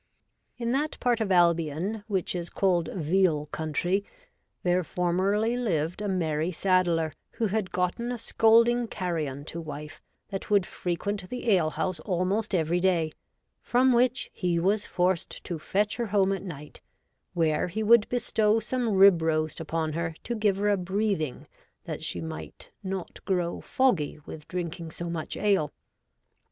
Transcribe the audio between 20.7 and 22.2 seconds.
breathing that she